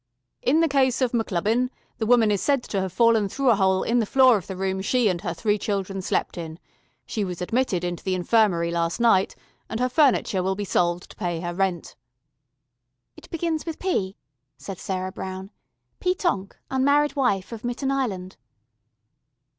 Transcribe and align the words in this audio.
In 0.41 0.61
the 0.61 0.67
case 0.67 0.99
of 0.99 1.11
M'Clubbin, 1.13 1.69
the 1.99 2.07
woman 2.07 2.31
is 2.31 2.41
said 2.41 2.63
to 2.63 2.81
have 2.81 2.91
fallen 2.91 3.29
through 3.29 3.51
a 3.51 3.55
hole 3.55 3.83
in 3.83 3.99
the 3.99 4.07
floor 4.07 4.35
of 4.35 4.47
the 4.47 4.55
room 4.57 4.81
she 4.81 5.07
and 5.09 5.21
her 5.21 5.31
three 5.35 5.59
children 5.59 6.01
slept 6.01 6.39
in. 6.39 6.57
She 7.05 7.23
was 7.23 7.39
admitted 7.39 7.83
into 7.83 8.03
the 8.03 8.15
Infirmary 8.15 8.71
last 8.71 8.99
night, 8.99 9.35
and 9.69 9.79
her 9.79 9.89
furniture 9.89 10.41
will 10.41 10.55
be 10.55 10.65
sold 10.65 11.03
to 11.03 11.15
pay 11.15 11.41
her 11.41 11.53
rent" 11.53 11.95
"It 13.15 13.29
begins 13.29 13.63
with 13.63 13.77
P," 13.77 14.15
said 14.57 14.79
Sarah 14.79 15.11
Brown. 15.11 15.51
"P. 15.99 16.15
Tonk, 16.15 16.57
unmarried 16.71 17.15
wife, 17.15 17.51
of 17.51 17.63
Mitten 17.63 17.91
Island...." 17.91 18.37